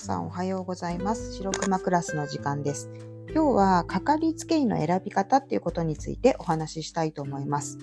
[0.00, 1.34] さんおはようございます。
[1.34, 2.88] 白熊クラスの時間です。
[3.34, 7.76] 今日はかかりつけ医の選び方っていうことについてお話ししたいと思います。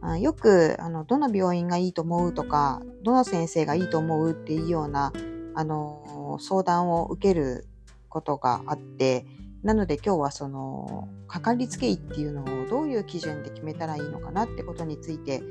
[0.00, 5.12] あよくあのどの病院がいいと思うとか、どの先生がいいと思うっていうような
[5.54, 7.66] あの相談を受ける
[8.08, 9.26] ことがあって、
[9.62, 15.42] なので今日はそのかかりつけ医っていうのをどういう基準で決めたらいいのかなってことについて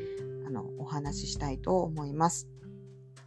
[0.48, 2.48] あのお話ししたいと思います。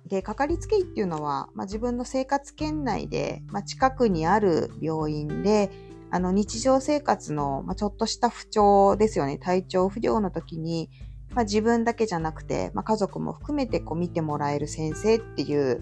[0.06, 5.70] で、かかりつけ医っていうのは、まあ、自分の生活圏内で、まあ、近くにある病院で、
[6.12, 9.38] あの日常生活の、まあ、ちょっとした不調ですよね。
[9.38, 10.90] 体調不良の時に、
[11.34, 15.80] まあ、自分だけじゃなくて、まあ、家族も含めてこう見てもらえる先生っていう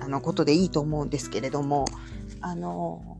[0.00, 1.84] あのことでいいと思うんですけれども、
[2.40, 3.18] あの、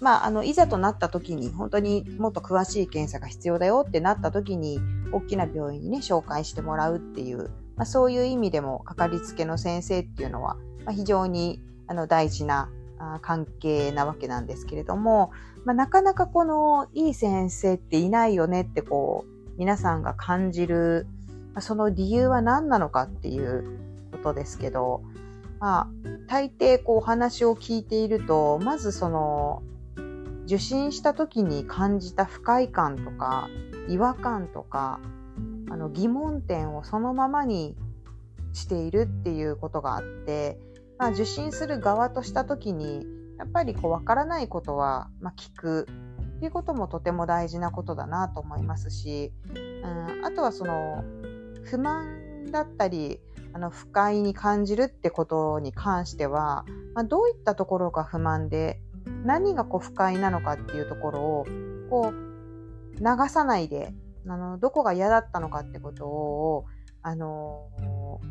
[0.00, 4.78] まあ、あの、いざとなった時に、本当にもっと詳しい検査が必要だよってなった時に、
[5.12, 12.70] 大きな病院にね、紹介してもらうっていうまあ、そういう意味でもかかりつけの先生っていうのは、まあ、非常にあの大事な
[13.20, 15.30] 関係なわけなんですけれども、
[15.64, 21.06] まあ、なかなかこのいい先生っていないよねってこう皆さんが感じる、
[21.52, 23.78] まあ、その理由は何なのかっていう
[24.12, 25.02] ことですけど、
[25.60, 25.88] まあ、
[26.26, 29.62] 大抵こうお話を聞いているとまずその
[30.46, 33.48] 受診した時に感じた不快感とか
[33.88, 35.00] 違和感とか
[35.70, 37.76] あの疑問点をそのままに
[38.52, 40.58] しているっていうことがあって、
[40.98, 43.06] まあ、受診する側とした時に
[43.38, 45.86] やっぱりこう分からないことは、まあ、聞く
[46.36, 51.04] っていうこともとても大事なことだなと思いますし、うん、あとはその
[51.64, 53.20] 不満だったり
[53.52, 56.64] あの不快に感じるってことに関しては、
[56.94, 58.80] まあ、どういったところが不満で
[59.24, 61.46] 何がこう不快なのかっていうところを
[61.90, 63.94] こう流さないで
[64.28, 66.64] あのどこが嫌だったのかってことを
[67.02, 67.68] あの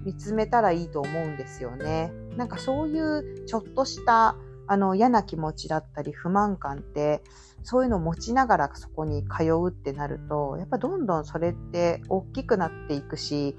[0.03, 2.11] 見つめたらいいと思うんですよね。
[2.35, 4.35] なんかそういうちょっとした
[4.67, 7.23] あの嫌な気持ちだったり不満感って
[7.63, 13.55] そういうのを持ちながらそこに通うってなるとやっぱどんどんそれって大きくなっていくし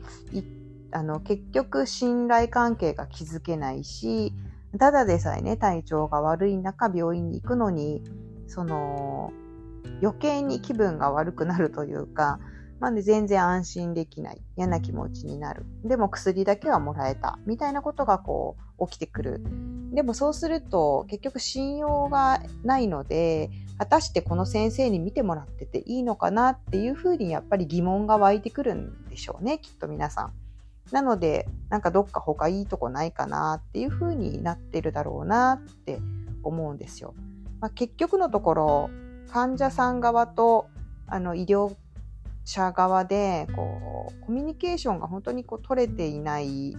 [0.93, 4.33] あの結局信頼関係が築けないし
[4.79, 8.03] ただでさえね体調が悪い中病院に行くのに
[8.47, 9.33] その
[10.03, 12.41] 余計に気分が悪くなるというか、
[12.79, 14.43] まあね、全然安心できない。
[14.57, 15.65] 嫌な気持ちになる。
[15.85, 17.39] でも薬だけはもらえた。
[17.47, 19.43] みたいなことがこう起きてくる。
[19.93, 30.33] でもそうすると結局信用がないので、果たしてこの先生に見てもらってていいのかなっていうふうにやっぱり疑問が湧いてくるんでしょうね、きっと皆さん。
[30.93, 35.99] なので、なんかどっか他いいとこないかなっていうふうになってるだろうなって
[36.43, 37.15] 思うんですよ。
[37.61, 38.91] まあ、結局のところ、
[39.31, 40.69] 患者さん側と
[41.07, 41.75] あの医療
[42.45, 46.77] 者側でこうコミュニケーションが本当にこう取れていない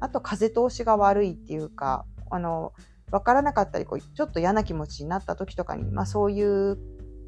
[0.00, 2.72] あと風通しが悪いっていうかあの
[3.10, 6.78] 分からなかったりこうちょっと嫌な気持ちになった時とかに、まあ、そういう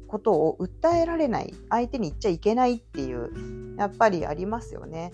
[0.07, 5.11] ことを訴えられない相手に言っちゃいけないっていうやっぱりありますよね。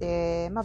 [0.00, 0.64] で、まあ、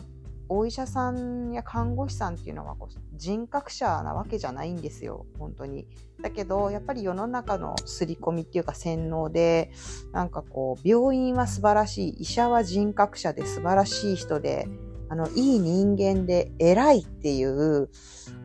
[0.49, 5.87] お医者さんや看護師さんっていうのはこう人格者なわけじゃないんですよ本当に。
[6.21, 9.71] だけどやっぱり世の中の刷り込みっていうか洗脳で
[10.11, 14.67] なんかこう病院は素晴らしい医者は人格者で素晴らしい人で
[15.09, 17.89] あのいい人間で偉いっていう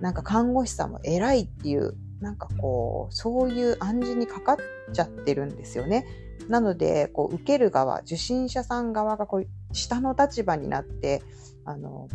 [0.01, 4.57] なんか看護師さんも偉いっていうなんかこうそういう暗示にかかっ
[4.93, 6.07] ちゃってるんですよね。
[6.49, 11.23] なのでこう受ける側受診者さん側がこう下の立場になって
[11.71, 12.09] あの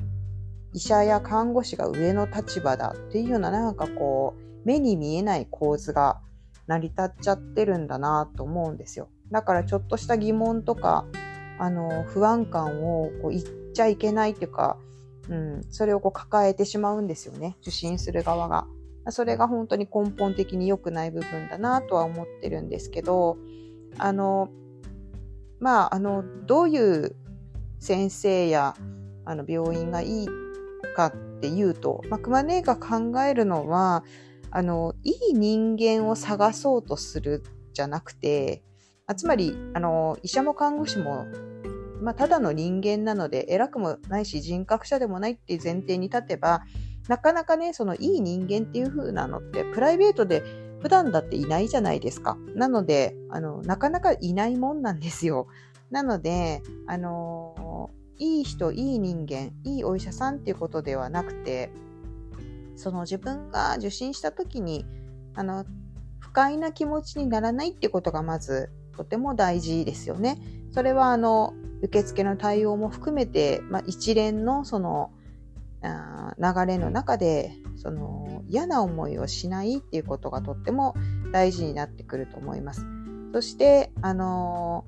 [0.73, 6.19] 医者や看護師が上の立場だっていうようななんかこう目に見えない構図が
[6.67, 9.09] 成り立っちゃってるんだなと思うんですよ。
[9.31, 11.05] だからちょっとした疑問とか
[11.59, 13.43] あの不安感をこう言っ
[13.73, 14.77] ちゃいけないっていうか、
[15.29, 18.67] うん、それをこう抱えてしまうんですよね受診する側が。
[19.09, 23.37] それが本当に根本的に良くない部分だなとは思ってるんですけど
[23.99, 24.49] あの
[25.59, 27.15] まああのどういう
[27.77, 28.75] 先生や
[29.25, 30.27] あの病院がいい
[30.95, 34.03] かっていうと、まあ、熊姉が考えるのは
[34.51, 37.43] あのいい人間を探そうとする
[37.73, 38.63] じゃなくて
[39.05, 41.25] あつまりあの医者も看護師も、
[42.01, 46.63] まあ、ただの人間なので偉くもないし人格者でもないっていう前提に立てば
[47.07, 50.43] なかなかねそのいい人間っていう風なのってプライベートで
[50.81, 52.37] 普段だっていないじゃないですか。
[52.55, 55.47] なのであのなかなかいないもんなんですよ。
[55.89, 57.54] なのであの
[58.17, 61.71] いい人、いい人間、いいお医者さんっていうことではなくて、
[62.75, 64.85] その自分が受診した時に、
[65.35, 65.65] あの、
[66.19, 70.39] 不快な気持ちにならないっていうことがまずとても大事ですよね。
[70.71, 75.11] それはあの、受付の対応も含めて、まあ、一連のその
[75.85, 80.95] あ、流れの中でその嫌な思いをしないっていうことがとっても
[81.31, 82.85] 大事になってくると思います。
[83.33, 84.85] そしてあの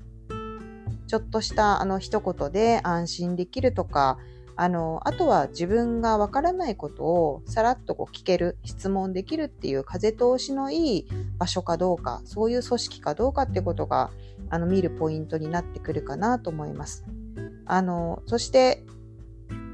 [1.08, 4.18] ちょっとしたあの一言で安心できるとか
[4.56, 11.08] あのあとは自分がわからないことをさらっとこう聞ける質問できるっていう風通しのいい
[11.38, 14.10] 場所かどうかそういう組織かどうかってことが
[14.50, 17.04] あの見るポイントになってくるかなと思います。
[17.66, 18.84] あのそして、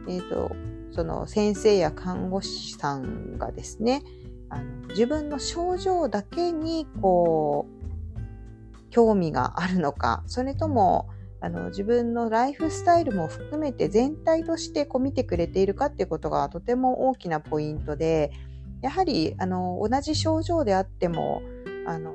[0.09, 0.55] えーと、
[0.93, 4.03] その先生や看護師さんがですね
[4.51, 11.09] あの自分の症状だけにこう興味があるのかそれとも
[11.45, 18.33] あの自分のライフスタイルも含めて全体としてこう見てくれているかっていうことがとても大きなポイントで
[18.81, 21.43] やはりあの同じ症状であっても
[21.87, 22.15] あの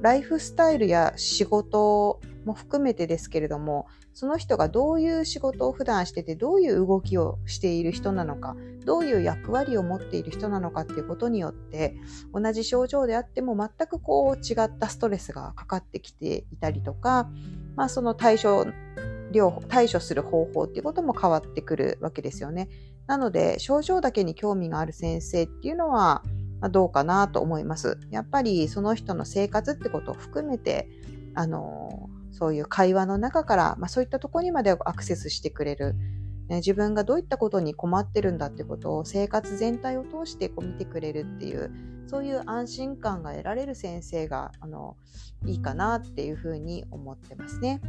[0.00, 11.96] ライフスタイルや仕事も含めてですけれどもその人がどういう仕事を普段しててどういう動きをしている人なのかどういう役割を持っている人なのかっていうことによって
[12.32, 17.28] 同じ症状であっても全くこう違ったストレスがかかってきていたりとか
[17.76, 18.66] まあ、その対処
[19.32, 22.68] 療法対処する方法っていうことも変わってくるわけですよね。
[23.06, 26.22] なので症状だけに興味がある先生っていうのは、
[26.70, 27.98] どうかなと思います。
[28.10, 30.88] やっぱりその人の生活ってことを含めて
[31.34, 35.94] あのそういう会話の中から、まあ、そういったところにまでアクセスしてくれる、
[36.48, 41.70] ね、自分がどういったことに困ってるんだってことを生活全体を通してこう見てくれるっていう
[42.06, 44.96] そういう安心感が得られる先生があの
[45.46, 47.80] いいかなっていうふうに思ってますね。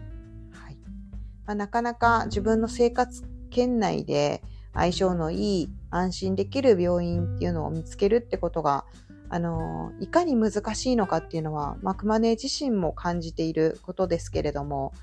[0.51, 0.77] はい。
[1.45, 4.41] まあ、なかなか自分の生活圏内で
[4.73, 8.85] 相性のいい安心できる病院っていうのを見つけるってことが
[9.29, 14.93] あのいかに難しいのかっていうのはマクマネ自身も感じていることですけれども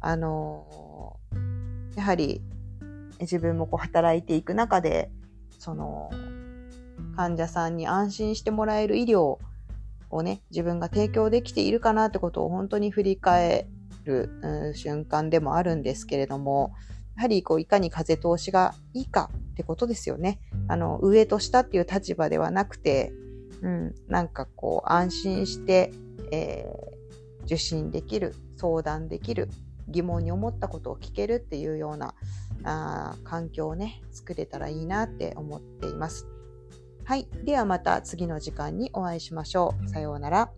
[0.00, 1.16] あの
[1.96, 2.40] やはり
[3.20, 5.10] 自分もこう働いていく中で
[5.58, 6.10] その
[7.16, 9.38] 患者さんに安心してもらえる医療
[10.10, 13.68] をね、自分が提供できているかなってことを本当に振り返
[14.04, 16.72] る、うん、瞬間でもあるんですけれども、
[17.16, 20.40] やはりこういかに風通しがいいかってことですよね。
[20.68, 23.12] あの、上と下っていう立場ではなくて、
[23.62, 25.92] うん、なんかこう安心して、
[26.32, 29.48] えー、受診できる、相談できる、
[29.88, 32.14] 疑問に思ったことを聞けるっていうような
[32.64, 36.26] あ環境をね、作れたらいいなって思っています。
[37.04, 37.26] はい。
[37.44, 39.88] ではまた次の時間にお会いしましょう。
[39.88, 40.50] さようなら。